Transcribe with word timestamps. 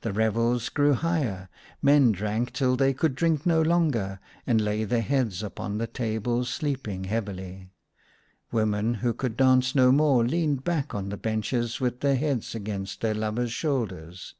The 0.00 0.12
revels 0.12 0.68
grew 0.70 0.94
higher. 0.94 1.48
Men 1.80 2.10
drank 2.10 2.52
till 2.52 2.74
they 2.76 2.92
could 2.92 3.14
drink 3.14 3.46
no 3.46 3.62
longer, 3.62 4.18
and 4.44 4.60
lay 4.60 4.82
their 4.82 5.02
heads 5.02 5.40
upon 5.40 5.78
the 5.78 5.86
table 5.86 6.44
sleeping 6.44 7.04
heavily. 7.04 7.68
Women 8.50 8.94
who 8.94 9.14
could 9.14 9.36
dance 9.36 9.72
no 9.72 9.92
more 9.92 10.24
leaned 10.26 10.64
back 10.64 10.96
on 10.96 11.10
the 11.10 11.16
benches 11.16 11.78
with 11.80 12.00
their 12.00 12.16
heads 12.16 12.56
against 12.56 13.02
their 13.02 13.14
lovers' 13.14 13.52
shoulders. 13.52 14.34